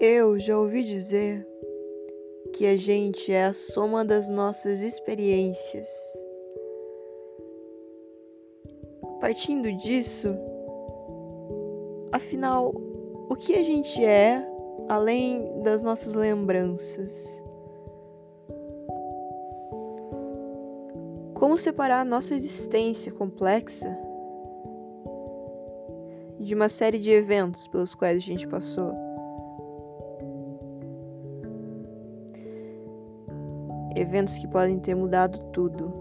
Eu 0.00 0.38
já 0.38 0.56
ouvi 0.56 0.84
dizer 0.84 1.44
que 2.54 2.66
a 2.66 2.76
gente 2.76 3.32
é 3.32 3.46
a 3.46 3.52
soma 3.52 4.04
das 4.04 4.28
nossas 4.28 4.80
experiências. 4.80 5.88
Partindo 9.20 9.72
disso, 9.72 10.28
afinal, 12.12 12.72
o 13.28 13.34
que 13.34 13.56
a 13.56 13.62
gente 13.64 14.04
é 14.04 14.40
além 14.88 15.62
das 15.64 15.82
nossas 15.82 16.14
lembranças? 16.14 17.42
Como 21.34 21.58
separar 21.58 22.02
a 22.02 22.04
nossa 22.04 22.36
existência 22.36 23.10
complexa 23.10 23.98
de 26.38 26.54
uma 26.54 26.68
série 26.68 27.00
de 27.00 27.10
eventos 27.10 27.66
pelos 27.66 27.96
quais 27.96 28.18
a 28.18 28.20
gente 28.20 28.46
passou? 28.46 29.07
Eventos 33.98 34.38
que 34.38 34.46
podem 34.46 34.78
ter 34.78 34.94
mudado 34.94 35.40
tudo. 35.52 35.92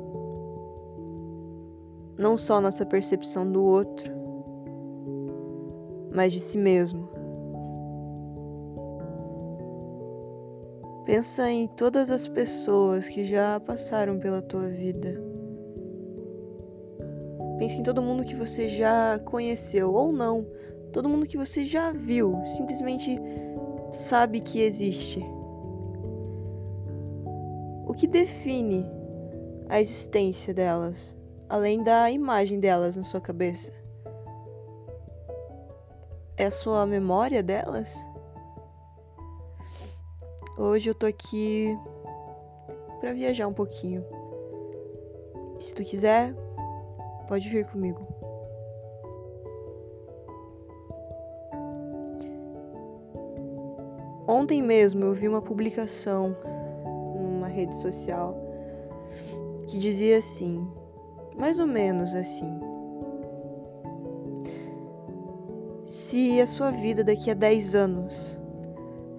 Não 2.16 2.38
só 2.38 2.62
nossa 2.62 2.86
percepção 2.86 3.52
do 3.52 3.64
outro, 3.64 4.14
mas 6.14 6.32
de 6.32 6.40
si 6.40 6.60
mesmo. 6.60 7.10
Pensa 11.06 11.50
em 11.50 11.68
todas 11.70 12.12
as 12.12 12.28
pessoas 12.28 13.10
que 13.10 13.24
já 13.24 13.60
passaram 13.60 14.20
pela 14.20 14.44
tua 14.44 14.68
vida. 14.68 15.20
Pense 17.58 17.80
em 17.80 17.84
todo 17.84 18.04
mundo 18.04 18.24
que 18.24 18.36
você 18.36 18.68
já 18.68 19.18
conheceu 19.26 19.92
ou 19.92 20.12
não, 20.12 20.46
todo 20.94 21.10
mundo 21.10 21.26
que 21.26 21.36
você 21.36 21.64
já 21.64 21.92
viu, 21.92 22.40
simplesmente 22.46 23.18
sabe 23.92 24.40
que 24.40 24.62
existe. 24.62 25.37
O 27.88 27.94
que 27.94 28.06
define 28.06 28.86
a 29.70 29.80
existência 29.80 30.54
delas, 30.54 31.16
além 31.48 31.82
da 31.82 32.12
imagem 32.12 32.60
delas 32.60 32.98
na 32.98 33.04
sua 33.04 33.22
cabeça? 33.22 33.72
É 36.36 36.48
a 36.48 36.52
sua 36.52 36.86
memória 36.86 37.42
delas? 37.42 38.06
Hoje 40.58 40.90
eu 40.90 40.96
tô 40.96 41.06
aqui 41.06 41.80
para 43.00 43.14
viajar 43.14 43.48
um 43.48 43.54
pouquinho. 43.54 44.04
Se 45.58 45.74
tu 45.74 45.82
quiser, 45.82 46.36
pode 47.26 47.48
vir 47.48 47.66
comigo. 47.68 48.06
Ontem 54.28 54.62
mesmo 54.62 55.06
eu 55.06 55.14
vi 55.14 55.26
uma 55.26 55.42
publicação 55.42 56.36
rede 57.58 57.76
social 57.78 58.38
que 59.68 59.78
dizia 59.78 60.20
assim, 60.20 60.66
mais 61.36 61.60
ou 61.60 61.66
menos 61.66 62.14
assim: 62.14 62.60
Se 65.86 66.40
a 66.40 66.48
sua 66.48 66.70
vida 66.72 67.04
daqui 67.04 67.32
a 67.32 67.34
10 67.34 67.76
anos 67.76 68.40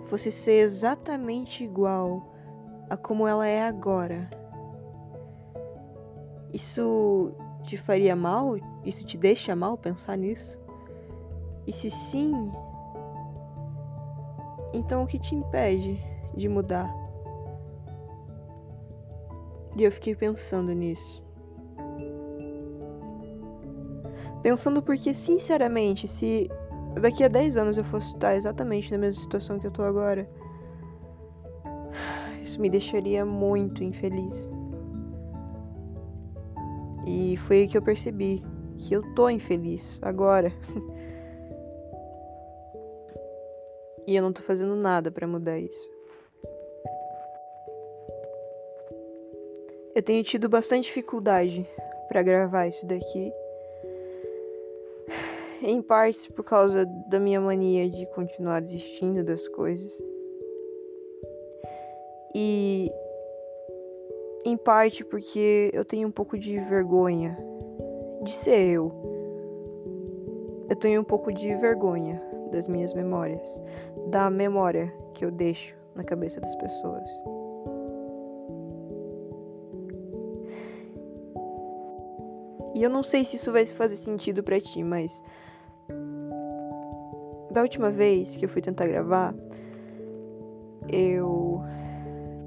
fosse 0.03 0.31
ser 0.31 0.61
exatamente 0.61 1.65
igual 1.65 2.33
a 2.89 2.97
como 2.97 3.27
ela 3.27 3.47
é 3.47 3.63
agora, 3.63 4.31
isso 6.53 7.33
te 7.63 7.77
faria 7.77 8.17
mal? 8.17 8.57
Isso 8.85 9.05
te 9.05 9.19
deixa 9.19 9.55
mal 9.55 9.77
pensar 9.77 10.17
nisso? 10.17 10.59
E 11.67 11.73
se 11.73 11.91
sim, 11.91 12.51
então 14.73 15.03
o 15.03 15.07
que 15.07 15.19
te 15.19 15.35
impede 15.35 16.03
de 16.35 16.49
mudar? 16.49 17.08
E 19.79 19.85
eu 19.85 19.93
fiquei 19.93 20.17
pensando 20.17 20.73
nisso. 20.73 21.23
Pensando 24.43 24.83
porque, 24.83 25.15
sinceramente, 25.15 26.09
se 26.09 26.51
daqui 27.01 27.23
a 27.23 27.29
10 27.29 27.57
anos 27.57 27.79
eu 27.79 27.85
fosse 27.85 28.09
estar 28.09 28.35
exatamente 28.35 28.91
na 28.91 28.99
mesma 28.99 29.23
situação 29.23 29.57
que 29.57 29.69
eu 29.69 29.71
tô 29.71 29.83
agora, 29.83 30.29
isso 32.43 32.61
me 32.61 32.69
deixaria 32.69 33.25
muito 33.25 33.85
infeliz. 33.85 34.51
E 37.07 37.37
foi 37.37 37.61
aí 37.61 37.69
que 37.69 37.79
eu 37.79 37.83
percebi 37.83 38.45
que 38.77 38.93
eu 38.93 39.15
tô 39.15 39.31
infeliz 39.31 40.01
agora. 40.03 40.53
e 44.09 44.17
eu 44.17 44.23
não 44.23 44.33
tô 44.33 44.43
fazendo 44.43 44.75
nada 44.75 45.13
para 45.13 45.27
mudar 45.27 45.57
isso. 45.57 45.98
Eu 49.99 50.03
tenho 50.03 50.23
tido 50.23 50.49
bastante 50.49 50.85
dificuldade 50.85 51.69
para 52.07 52.23
gravar 52.23 52.69
isso 52.69 52.87
daqui 52.87 53.33
em 55.61 55.83
partes 55.83 56.29
por 56.29 56.45
causa 56.45 56.87
da 57.09 57.19
minha 57.19 57.41
mania 57.41 57.91
de 57.91 58.07
continuar 58.15 58.61
desistindo 58.61 59.25
das 59.25 59.49
coisas. 59.49 60.01
E 62.33 62.93
em 64.45 64.57
parte 64.57 65.05
porque 65.05 65.69
eu 65.73 65.85
tenho 65.85 66.07
um 66.07 66.13
pouco 66.13 66.39
de 66.39 66.61
vergonha 66.61 67.37
de 68.23 68.31
ser 68.31 68.71
eu. 68.71 68.93
Eu 70.71 70.77
tenho 70.77 71.01
um 71.01 71.05
pouco 71.05 71.33
de 71.33 71.53
vergonha 71.57 72.23
das 72.53 72.69
minhas 72.69 72.95
memórias, 72.95 73.61
da 74.07 74.31
memória 74.31 74.95
que 75.15 75.25
eu 75.25 75.33
deixo 75.33 75.75
na 75.93 76.05
cabeça 76.05 76.41
das 76.41 76.55
pessoas. 76.55 77.38
E 82.79 82.83
eu 82.85 82.89
não 82.89 83.03
sei 83.03 83.25
se 83.25 83.35
isso 83.35 83.51
vai 83.51 83.67
fazer 83.67 83.97
sentido 83.97 84.41
para 84.41 84.61
ti, 84.61 84.85
mas 84.85 85.21
da 87.51 87.61
última 87.61 87.91
vez 87.91 88.37
que 88.37 88.45
eu 88.45 88.49
fui 88.49 88.63
tentar 88.63 88.87
gravar, 88.87 89.35
eu 90.89 91.61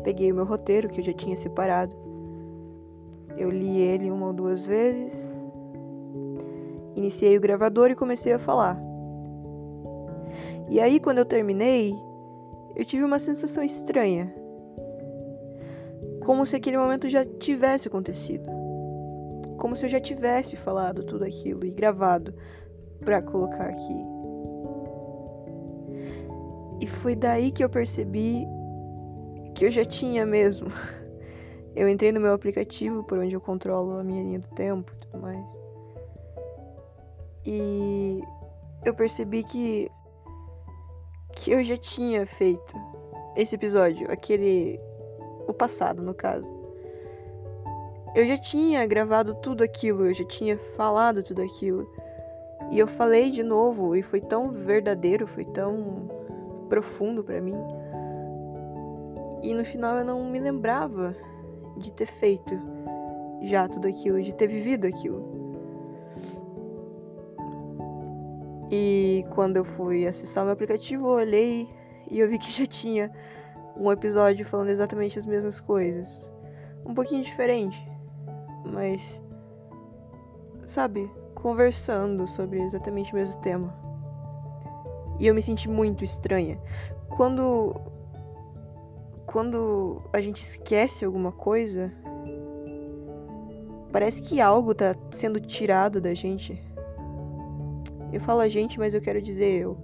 peguei 0.06 0.32
o 0.32 0.36
meu 0.36 0.46
roteiro 0.46 0.88
que 0.88 1.02
eu 1.02 1.04
já 1.04 1.12
tinha 1.12 1.36
separado. 1.36 1.94
Eu 3.36 3.50
li 3.50 3.78
ele 3.78 4.10
uma 4.10 4.28
ou 4.28 4.34
duas 4.34 4.66
vezes. 4.66 5.30
Iniciei 6.96 7.38
o 7.38 7.42
gravador 7.42 7.92
e 7.92 7.96
comecei 7.96 8.32
a 8.32 8.40
falar. 8.40 8.82
E 10.70 10.80
aí, 10.80 10.98
quando 11.02 11.18
eu 11.18 11.26
terminei, 11.26 11.94
eu 12.74 12.86
tive 12.86 13.04
uma 13.04 13.20
sensação 13.20 13.62
estranha. 13.62 14.34
Como 16.24 16.46
se 16.46 16.56
aquele 16.56 16.78
momento 16.78 17.10
já 17.10 17.26
tivesse 17.26 17.90
acontecido. 17.90 18.61
Como 19.62 19.76
se 19.76 19.86
eu 19.86 19.90
já 19.90 20.00
tivesse 20.00 20.56
falado 20.56 21.04
tudo 21.04 21.24
aquilo 21.24 21.64
e 21.64 21.70
gravado 21.70 22.34
para 23.06 23.22
colocar 23.22 23.68
aqui. 23.68 24.06
E 26.80 26.88
foi 26.88 27.16
daí 27.16 27.52
que 27.52 27.64
eu 27.64 27.70
percebi 27.70 28.44
que 29.54 29.64
eu 29.64 29.70
já 29.70 29.86
tinha 29.86 30.26
mesmo. 30.26 30.68
Eu 31.74 31.88
entrei 31.88 32.12
no 32.12 32.20
meu 32.20 32.34
aplicativo 32.34 33.02
por 33.06 33.18
onde 33.18 33.34
eu 33.34 33.40
controlo 33.40 33.98
a 33.98 34.04
minha 34.04 34.22
linha 34.22 34.40
do 34.40 34.48
tempo 34.50 34.92
e 34.94 35.00
tudo 35.00 35.22
mais. 35.22 35.58
E 37.46 38.22
eu 38.84 38.94
percebi 38.94 39.42
que 39.42 39.90
que 41.32 41.50
eu 41.52 41.64
já 41.64 41.78
tinha 41.78 42.26
feito 42.26 42.76
esse 43.38 43.56
episódio, 43.56 44.12
aquele 44.12 44.78
o 45.48 45.54
passado, 45.54 46.02
no 46.02 46.14
caso. 46.14 46.61
Eu 48.14 48.28
já 48.28 48.38
tinha 48.38 48.86
gravado 48.86 49.34
tudo 49.36 49.64
aquilo, 49.64 50.06
eu 50.06 50.14
já 50.14 50.26
tinha 50.26 50.58
falado 50.58 51.24
tudo 51.24 51.42
aquilo. 51.42 51.90
E 52.70 52.78
eu 52.78 52.88
falei 52.88 53.32
de 53.32 53.42
novo 53.42 53.96
e 53.96 54.02
foi 54.02 54.20
tão 54.20 54.52
verdadeiro, 54.52 55.26
foi 55.26 55.46
tão 55.46 56.10
profundo 56.68 57.24
para 57.24 57.40
mim. 57.40 57.56
E 59.42 59.54
no 59.54 59.64
final 59.64 59.98
eu 59.98 60.06
não 60.06 60.30
me 60.30 60.40
lembrava 60.40 61.16
de 61.78 61.92
ter 61.94 62.06
feito 62.06 62.60
já 63.42 63.68
tudo 63.68 63.88
aquilo, 63.88 64.22
de 64.22 64.34
ter 64.34 64.48
vivido 64.48 64.86
aquilo. 64.86 65.32
E 68.70 69.26
quando 69.36 69.58
eu 69.58 69.66
fui 69.66 70.08
acessar 70.08 70.44
o 70.44 70.46
meu 70.46 70.54
aplicativo, 70.54 71.06
eu 71.08 71.12
olhei 71.12 71.68
e 72.10 72.20
eu 72.20 72.30
vi 72.30 72.38
que 72.38 72.52
já 72.52 72.66
tinha 72.66 73.12
um 73.76 73.92
episódio 73.92 74.46
falando 74.46 74.70
exatamente 74.70 75.18
as 75.18 75.26
mesmas 75.26 75.60
coisas. 75.60 76.32
Um 76.86 76.94
pouquinho 76.94 77.22
diferente, 77.22 77.91
mas 78.72 79.22
sabe, 80.66 81.12
conversando 81.36 82.26
sobre 82.28 82.62
exatamente 82.62 83.12
o 83.12 83.16
mesmo 83.16 83.42
tema. 83.42 83.76
E 85.20 85.28
eu 85.28 85.36
me 85.36 85.42
senti 85.42 85.70
muito 85.70 86.04
estranha. 86.04 86.60
Quando. 87.10 87.80
Quando 89.26 90.02
a 90.12 90.20
gente 90.20 90.42
esquece 90.42 91.06
alguma 91.06 91.32
coisa. 91.32 91.92
Parece 93.92 94.22
que 94.22 94.40
algo 94.40 94.74
tá 94.74 94.96
sendo 95.12 95.40
tirado 95.40 96.00
da 96.00 96.14
gente. 96.14 96.62
Eu 98.12 98.22
falo 98.22 98.40
a 98.40 98.48
gente, 98.48 98.80
mas 98.80 98.94
eu 98.94 99.02
quero 99.02 99.22
dizer 99.22 99.62
eu. 99.62 99.78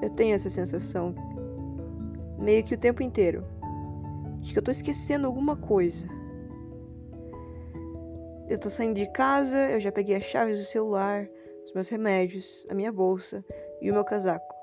eu 0.00 0.08
tenho 0.10 0.34
essa 0.34 0.48
sensação 0.48 1.14
meio 2.38 2.64
que 2.64 2.74
o 2.74 2.78
tempo 2.78 3.02
inteiro 3.02 3.44
de 4.40 4.52
que 4.52 4.58
eu 4.58 4.62
tô 4.62 4.70
esquecendo 4.70 5.26
alguma 5.26 5.56
coisa. 5.56 6.06
Eu 8.48 8.58
tô 8.58 8.68
saindo 8.68 8.94
de 8.94 9.06
casa, 9.12 9.70
eu 9.70 9.80
já 9.80 9.92
peguei 9.92 10.16
as 10.16 10.24
chaves 10.24 10.58
do 10.58 10.64
celular, 10.64 11.28
os 11.64 11.72
meus 11.72 11.88
remédios, 11.88 12.66
a 12.68 12.74
minha 12.74 12.90
bolsa 12.90 13.44
e 13.80 13.90
o 13.90 13.94
meu 13.94 14.04
casaco. 14.04 14.54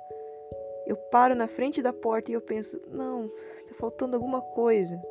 Eu 0.85 0.97
paro 1.11 1.35
na 1.35 1.47
frente 1.47 1.81
da 1.81 1.93
porta 1.93 2.31
e 2.31 2.33
eu 2.33 2.41
penso: 2.41 2.81
não, 2.89 3.29
tá 3.67 3.73
faltando 3.75 4.15
alguma 4.15 4.41
coisa. 4.41 5.01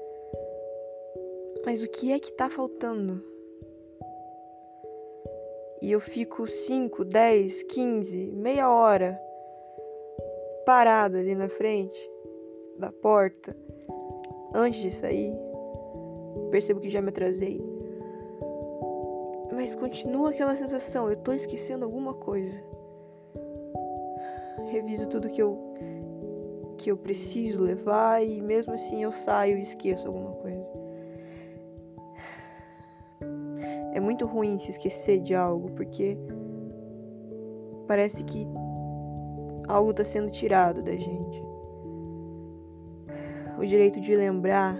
Mas 1.64 1.82
o 1.82 1.88
que 1.88 2.12
é 2.12 2.18
que 2.18 2.32
tá 2.32 2.50
faltando? 2.50 3.24
E 5.82 5.92
eu 5.92 6.00
fico 6.00 6.46
5, 6.46 7.04
10, 7.04 7.62
15, 7.64 8.32
meia 8.32 8.70
hora 8.70 9.20
parada 10.64 11.18
ali 11.18 11.34
na 11.34 11.48
frente 11.48 12.10
da 12.78 12.90
porta 12.90 13.56
antes 14.54 14.80
de 14.80 14.90
sair. 14.90 15.36
Percebo 16.50 16.80
que 16.80 16.90
já 16.90 17.00
me 17.00 17.08
atrasei. 17.08 17.60
Mas 19.52 19.74
continua 19.74 20.30
aquela 20.30 20.54
sensação, 20.54 21.08
eu 21.08 21.16
tô 21.16 21.32
esquecendo 21.32 21.84
alguma 21.84 22.14
coisa. 22.14 22.62
Reviso 24.66 25.08
tudo 25.08 25.30
que 25.30 25.40
eu 25.40 25.74
que 26.76 26.90
eu 26.90 26.96
preciso 26.96 27.62
levar 27.62 28.22
e 28.22 28.42
mesmo 28.42 28.74
assim 28.74 29.02
eu 29.02 29.10
saio 29.10 29.56
e 29.56 29.62
esqueço 29.62 30.06
alguma 30.06 30.32
coisa. 30.32 30.66
É 33.94 34.00
muito 34.00 34.26
ruim 34.26 34.58
se 34.58 34.72
esquecer 34.72 35.20
de 35.20 35.34
algo 35.34 35.70
porque 35.70 36.18
parece 37.86 38.22
que 38.24 38.46
algo 39.66 39.90
está 39.90 40.04
sendo 40.04 40.30
tirado 40.30 40.82
da 40.82 40.92
gente. 40.92 41.45
O 43.58 43.64
direito 43.64 44.00
de 44.00 44.14
lembrar 44.14 44.76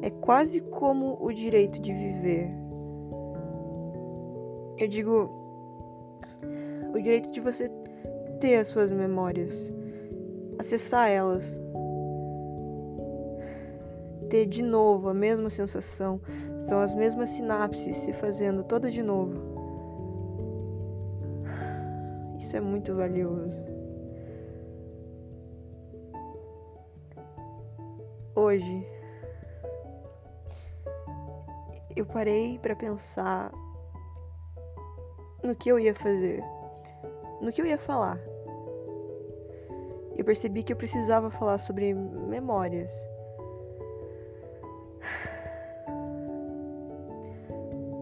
é 0.00 0.10
quase 0.10 0.60
como 0.60 1.18
o 1.20 1.32
direito 1.32 1.80
de 1.80 1.92
viver. 1.92 2.50
Eu 4.78 4.88
digo 4.88 5.30
o 6.94 6.98
direito 7.00 7.30
de 7.30 7.40
você 7.40 7.70
ter 8.40 8.56
as 8.56 8.68
suas 8.68 8.90
memórias, 8.90 9.70
acessar 10.58 11.08
elas, 11.08 11.60
ter 14.30 14.46
de 14.46 14.62
novo 14.62 15.08
a 15.08 15.14
mesma 15.14 15.50
sensação, 15.50 16.20
são 16.68 16.80
as 16.80 16.94
mesmas 16.94 17.30
sinapses 17.30 17.96
se 17.96 18.12
fazendo 18.12 18.64
todas 18.64 18.92
de 18.92 19.02
novo. 19.02 19.40
Isso 22.38 22.56
é 22.56 22.60
muito 22.60 22.94
valioso. 22.94 23.73
Hoje 28.36 28.84
eu 31.94 32.04
parei 32.04 32.58
para 32.58 32.74
pensar 32.74 33.52
no 35.42 35.54
que 35.54 35.68
eu 35.68 35.78
ia 35.78 35.94
fazer, 35.94 36.42
no 37.40 37.52
que 37.52 37.62
eu 37.62 37.66
ia 37.66 37.78
falar. 37.78 38.18
Eu 40.16 40.24
percebi 40.24 40.64
que 40.64 40.72
eu 40.72 40.76
precisava 40.76 41.30
falar 41.30 41.58
sobre 41.58 41.94
memórias. 41.94 42.92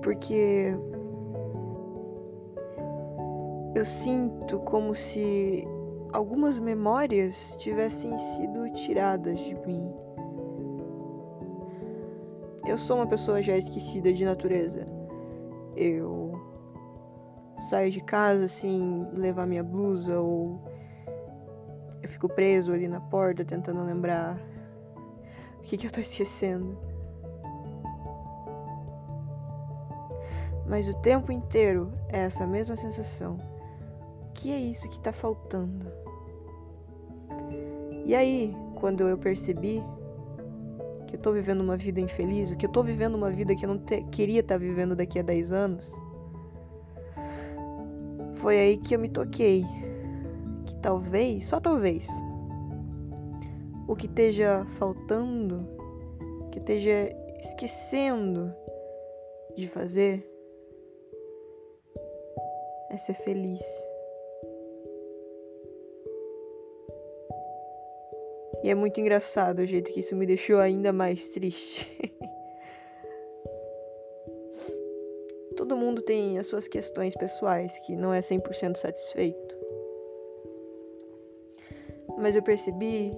Porque 0.02 0.74
eu 3.74 3.84
sinto 3.84 4.60
como 4.60 4.94
se 4.94 5.66
algumas 6.12 6.58
memórias 6.58 7.54
tivessem 7.56 8.16
sido 8.16 8.70
tiradas 8.72 9.38
de 9.38 9.54
mim. 9.66 10.01
Eu 12.64 12.78
sou 12.78 12.96
uma 12.96 13.06
pessoa 13.06 13.42
já 13.42 13.56
esquecida 13.56 14.12
de 14.12 14.24
natureza. 14.24 14.86
Eu 15.74 16.40
saio 17.68 17.90
de 17.90 18.00
casa 18.00 18.46
sem 18.46 19.08
levar 19.12 19.46
minha 19.46 19.64
blusa 19.64 20.20
ou 20.20 20.60
eu 22.00 22.08
fico 22.08 22.28
preso 22.28 22.72
ali 22.72 22.86
na 22.86 23.00
porta 23.00 23.44
tentando 23.44 23.82
lembrar 23.84 24.38
o 25.58 25.62
que, 25.62 25.76
que 25.76 25.86
eu 25.86 25.90
tô 25.90 25.98
esquecendo. 26.00 26.78
Mas 30.66 30.88
o 30.88 30.96
tempo 31.00 31.32
inteiro 31.32 31.92
é 32.08 32.20
essa 32.20 32.46
mesma 32.46 32.76
sensação. 32.76 33.38
O 34.28 34.32
que 34.32 34.52
é 34.52 34.58
isso 34.58 34.88
que 34.88 35.00
tá 35.00 35.12
faltando? 35.12 35.90
E 38.06 38.14
aí, 38.14 38.56
quando 38.76 39.06
eu 39.08 39.18
percebi 39.18 39.82
que 41.12 41.16
eu 41.16 41.20
tô 41.20 41.30
vivendo 41.30 41.60
uma 41.60 41.76
vida 41.76 42.00
infeliz, 42.00 42.54
que 42.54 42.64
eu 42.64 42.70
tô 42.70 42.82
vivendo 42.82 43.14
uma 43.16 43.30
vida 43.30 43.54
que 43.54 43.66
eu 43.66 43.68
não 43.68 43.78
te, 43.78 44.02
queria 44.04 44.40
estar 44.40 44.54
tá 44.54 44.58
vivendo 44.58 44.96
daqui 44.96 45.18
a 45.18 45.22
10 45.22 45.52
anos, 45.52 45.92
foi 48.36 48.58
aí 48.58 48.78
que 48.78 48.94
eu 48.94 48.98
me 48.98 49.10
toquei 49.10 49.62
que 50.64 50.74
talvez, 50.78 51.46
só 51.46 51.60
talvez, 51.60 52.08
o 53.86 53.94
que 53.94 54.06
esteja 54.06 54.64
faltando, 54.70 55.68
que 56.50 56.58
esteja 56.58 57.14
esquecendo 57.40 58.50
de 59.54 59.68
fazer, 59.68 60.26
é 62.88 62.96
ser 62.96 63.14
feliz. 63.14 63.60
E 68.62 68.70
é 68.70 68.74
muito 68.74 69.00
engraçado 69.00 69.58
o 69.58 69.66
jeito 69.66 69.92
que 69.92 70.00
isso 70.00 70.14
me 70.14 70.26
deixou 70.26 70.58
ainda 70.58 70.92
mais 70.92 71.28
triste. 71.28 71.90
Todo 75.56 75.76
mundo 75.76 76.02
tem 76.02 76.38
as 76.38 76.46
suas 76.46 76.68
questões 76.68 77.14
pessoais 77.14 77.76
que 77.86 77.96
não 77.96 78.14
é 78.14 78.20
100% 78.20 78.76
satisfeito. 78.76 79.56
Mas 82.18 82.36
eu 82.36 82.42
percebi 82.42 83.12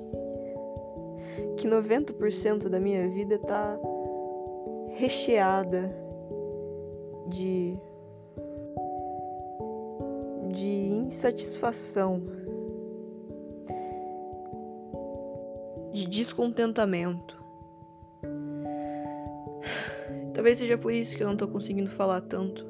que 1.56 1.68
90% 1.68 2.68
da 2.68 2.80
minha 2.80 3.08
vida 3.08 3.38
tá 3.38 3.78
recheada 4.94 5.94
de 7.28 7.78
de 10.54 10.70
insatisfação, 10.70 12.22
de 15.94 16.06
descontentamento. 16.06 17.42
Talvez 20.34 20.58
seja 20.58 20.76
por 20.76 20.92
isso 20.92 21.16
que 21.16 21.22
eu 21.22 21.28
não 21.28 21.36
tô 21.36 21.46
conseguindo 21.48 21.88
falar 21.88 22.20
tanto. 22.20 22.66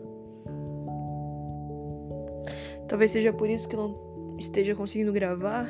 Talvez 2.87 3.11
seja 3.11 3.33
por 3.33 3.49
isso 3.49 3.67
que 3.67 3.75
eu 3.75 3.89
não 3.89 4.37
esteja 4.39 4.75
conseguindo 4.75 5.13
gravar. 5.13 5.67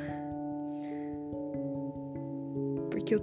Porque 2.90 3.14
eu 3.14 3.20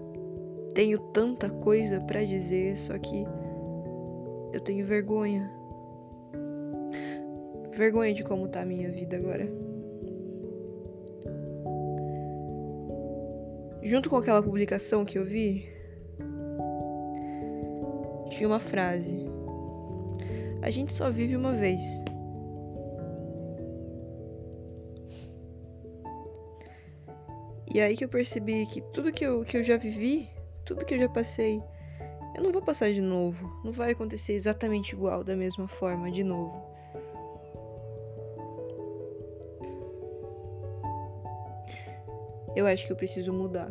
tenho 0.74 0.98
tanta 0.98 1.50
coisa 1.50 2.00
para 2.00 2.24
dizer, 2.24 2.78
só 2.78 2.98
que 2.98 3.26
eu 4.54 4.62
tenho 4.62 4.86
vergonha 4.86 5.52
vergonha 7.72 8.14
de 8.14 8.24
como 8.24 8.48
tá 8.48 8.62
a 8.62 8.66
minha 8.66 8.90
vida 8.90 9.18
agora. 9.18 9.71
Junto 13.84 14.10
com 14.10 14.18
aquela 14.18 14.44
publicação 14.44 15.04
que 15.04 15.18
eu 15.18 15.26
vi, 15.26 15.66
tinha 18.30 18.48
uma 18.48 18.60
frase: 18.60 19.26
A 20.62 20.70
gente 20.70 20.94
só 20.94 21.10
vive 21.10 21.36
uma 21.36 21.54
vez. 21.54 21.82
E 27.74 27.80
aí 27.80 27.96
que 27.96 28.04
eu 28.04 28.10
percebi 28.10 28.66
que 28.66 28.82
tudo 28.94 29.12
que 29.12 29.26
eu, 29.26 29.44
que 29.46 29.58
eu 29.58 29.64
já 29.64 29.78
vivi, 29.78 30.30
tudo 30.66 30.86
que 30.86 30.94
eu 30.94 31.00
já 31.00 31.10
passei, 31.10 31.62
eu 32.36 32.44
não 32.44 32.52
vou 32.52 32.62
passar 32.62 32.92
de 32.92 33.02
novo. 33.02 33.50
Não 33.64 33.72
vai 33.72 33.92
acontecer 33.92 34.34
exatamente 34.34 34.94
igual, 34.94 35.24
da 35.24 35.36
mesma 35.36 35.68
forma, 35.68 36.12
de 36.12 36.24
novo. 36.24 36.71
Eu 42.56 42.66
acho 42.68 42.86
que 42.86 42.92
eu 42.92 42.96
preciso 42.96 43.32
mudar. 43.34 43.70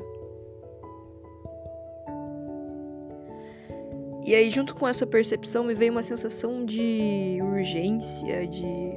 E 4.24 4.34
aí, 4.34 4.50
junto 4.50 4.74
com 4.74 4.86
essa 4.86 5.06
percepção, 5.06 5.64
me 5.64 5.74
veio 5.74 5.90
uma 5.90 6.02
sensação 6.02 6.64
de 6.64 7.38
urgência, 7.42 8.46
de 8.46 8.92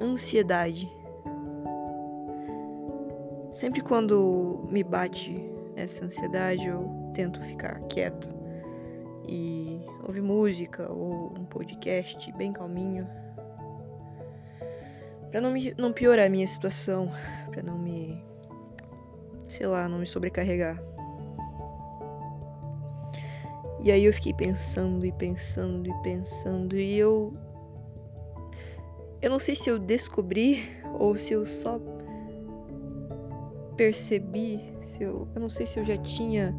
ansiedade. 0.00 0.90
Sempre 3.52 3.82
quando 3.82 4.66
me 4.68 4.82
bate 4.82 5.36
essa 5.76 6.04
ansiedade, 6.04 6.66
eu 6.66 6.88
tento 7.14 7.40
ficar 7.42 7.78
quieto 7.88 8.28
e 9.28 9.80
ouvir 10.04 10.22
música 10.22 10.90
ou 10.90 11.32
um 11.38 11.44
podcast 11.44 12.32
bem 12.32 12.52
calminho 12.52 13.06
para 15.32 15.40
não 15.40 15.50
me 15.50 15.74
não 15.78 15.92
piorar 15.92 16.26
a 16.26 16.28
minha 16.28 16.46
situação, 16.46 17.10
para 17.52 17.62
não 17.62 17.78
me 17.78 18.24
sei 19.48 19.66
lá, 19.66 19.86
não 19.86 19.98
me 19.98 20.06
sobrecarregar. 20.06 20.82
E 23.80 23.92
aí 23.92 24.04
eu 24.04 24.12
fiquei 24.12 24.32
pensando 24.32 25.04
e 25.04 25.12
pensando 25.12 25.88
e 25.88 26.02
pensando 26.02 26.76
e 26.76 26.98
eu 26.98 27.34
eu 29.20 29.30
não 29.30 29.38
sei 29.38 29.54
se 29.54 29.68
eu 29.68 29.78
descobri 29.78 30.68
ou 30.98 31.16
se 31.16 31.34
eu 31.34 31.44
só 31.44 31.80
percebi, 33.76 34.60
se 34.80 35.02
eu, 35.02 35.28
eu 35.34 35.40
não 35.40 35.50
sei 35.50 35.66
se 35.66 35.78
eu 35.78 35.84
já 35.84 35.96
tinha 35.98 36.54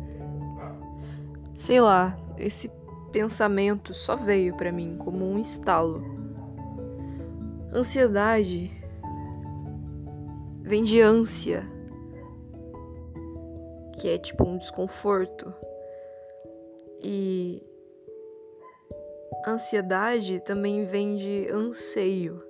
sei 1.53 1.81
lá, 1.81 2.17
esse 2.37 2.69
pensamento 3.11 3.93
só 3.93 4.15
veio 4.15 4.55
para 4.55 4.71
mim 4.71 4.97
como 4.97 5.25
um 5.25 5.39
estalo. 5.39 6.03
Ansiedade 7.71 8.82
vem 10.73 10.81
de 10.81 10.99
ânsia, 10.99 11.61
que 13.93 14.09
é 14.09 14.17
tipo 14.17 14.43
um 14.43 14.57
desconforto. 14.57 15.53
E 16.97 17.61
ansiedade 19.45 20.39
também 20.39 20.83
vem 20.83 21.15
de 21.15 21.47
anseio. 21.51 22.41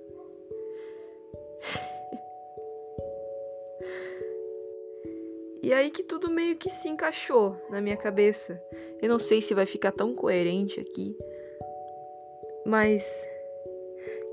E 5.61 5.73
aí 5.73 5.91
que 5.91 6.03
tudo 6.03 6.29
meio 6.29 6.55
que 6.55 6.69
se 6.69 6.87
encaixou 6.87 7.57
na 7.69 7.81
minha 7.81 7.97
cabeça. 7.97 8.63
Eu 9.01 9.09
não 9.09 9.19
sei 9.19 9.41
se 9.41 9.53
vai 9.53 9.65
ficar 9.65 9.91
tão 9.91 10.15
coerente 10.15 10.79
aqui, 10.79 11.13
mas 12.65 13.27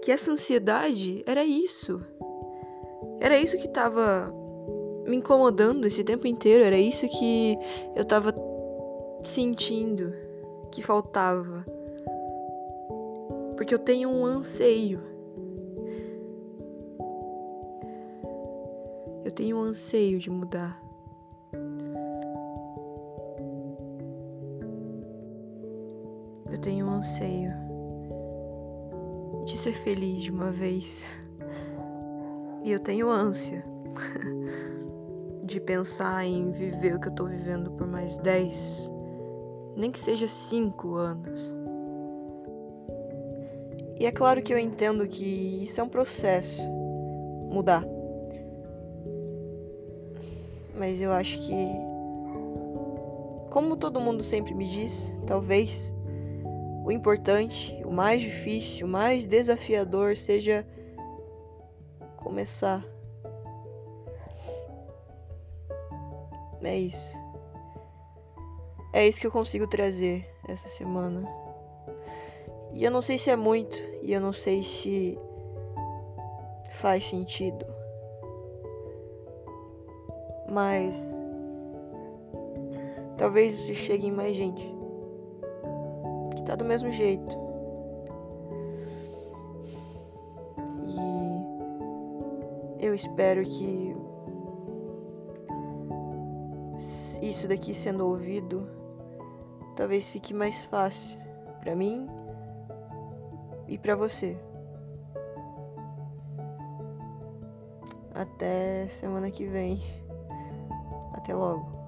que 0.03 0.13
essa 0.13 0.31
ansiedade 0.31 1.25
era 1.27 1.45
isso. 1.45 2.01
Era 3.21 3.37
isso 3.37 3.59
que 3.59 3.69
tava 3.69 4.35
me 5.07 5.17
incomodando 5.17 5.87
esse 5.87 6.03
tempo 6.03 6.27
inteiro, 6.27 6.65
era 6.65 6.79
isso 6.79 7.07
que 7.09 7.59
eu 7.95 8.05
tava 8.05 8.35
sentindo 9.23 10.13
que 10.71 10.81
faltava. 10.81 11.67
Porque 13.57 13.75
eu 13.75 13.79
tenho 13.79 14.09
um 14.09 14.25
anseio. 14.25 15.03
Eu 19.23 19.31
tenho 19.31 19.59
um 19.59 19.63
anseio 19.65 20.19
de 20.19 20.31
mudar. 20.31 20.83
Eu 26.51 26.59
tenho 26.59 26.87
um 26.87 26.95
anseio 26.95 27.53
de 29.45 29.59
ser 29.59 29.73
feliz 29.73 30.23
de 30.23 30.31
uma 30.31 30.51
vez. 30.51 31.05
E 32.63 32.71
eu 32.71 32.81
tenho 32.81 33.09
ânsia 33.09 33.65
de 35.43 35.61
pensar 35.61 36.25
em 36.25 36.51
viver 36.51 36.95
o 36.95 37.01
que 37.01 37.09
eu 37.09 37.15
tô 37.15 37.25
vivendo 37.25 37.71
por 37.73 37.87
mais 37.87 38.19
10, 38.19 38.91
nem 39.77 39.91
que 39.91 39.99
seja 39.99 40.29
5 40.29 40.95
anos. 40.95 41.55
E 43.99 44.07
é 44.07 44.13
claro 44.13 44.43
que 44.43 44.53
eu 44.53 44.59
entendo 44.59 45.07
que 45.07 45.63
isso 45.63 45.81
é 45.81 45.85
um 45.85 45.89
processo 45.89 46.63
mudar. 47.51 47.85
Mas 50.75 51.03
eu 51.03 51.13
acho 51.13 51.39
que 51.41 51.55
como 53.51 53.77
todo 53.77 54.01
mundo 54.01 54.23
sempre 54.23 54.55
me 54.55 54.67
diz, 54.67 55.13
talvez 55.27 55.93
o 56.85 56.91
importante, 56.91 57.77
o 57.85 57.91
mais 57.91 58.23
difícil, 58.23 58.87
o 58.87 58.91
mais 58.91 59.27
desafiador 59.27 60.17
seja 60.17 60.65
começar. 62.31 62.87
É 66.63 66.79
isso. 66.79 67.19
É 68.93 69.09
isso 69.09 69.21
que 69.21 69.27
eu 69.27 69.33
consigo 69.33 69.67
trazer 69.67 70.33
essa 70.49 70.69
semana. 70.69 71.29
E 72.73 72.85
eu 72.85 72.91
não 72.91 73.03
sei 73.03 73.19
se 73.19 73.31
é 73.31 73.37
muito, 73.37 73.77
e 74.01 74.13
eu 74.13 74.21
não 74.21 74.33
sei 74.33 74.63
se 74.63 75.19
faz 76.75 77.05
sentido. 77.05 77.67
Mas 80.49 81.19
talvez 83.19 83.59
isso 83.59 83.75
chegue 83.75 84.07
em 84.07 84.13
mais 84.13 84.37
gente 84.37 84.65
que 86.37 86.45
tá 86.45 86.55
do 86.55 86.65
mesmo 86.65 86.93
jeito. 86.93 87.40
Eu 92.91 92.95
espero 92.95 93.45
que 93.45 93.97
isso 97.23 97.47
daqui 97.47 97.73
sendo 97.73 98.05
ouvido 98.07 98.69
talvez 99.77 100.11
fique 100.11 100.35
mais 100.35 100.65
fácil 100.65 101.21
para 101.61 101.77
mim 101.77 102.09
e 103.69 103.79
para 103.79 103.95
você. 103.95 104.37
Até 108.13 108.89
semana 108.89 109.31
que 109.31 109.47
vem. 109.47 109.81
Até 111.15 111.33
logo. 111.33 111.80